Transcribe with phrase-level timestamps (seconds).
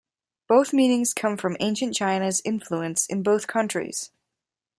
[0.47, 4.09] Both meanings come from ancient China's influence in both countries.